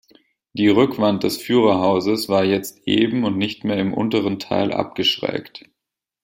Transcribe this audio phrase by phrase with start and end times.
[0.53, 5.69] Die Rückwand des Führerhauses war jetzt eben und nicht mehr im unteren Teil abgeschrägt.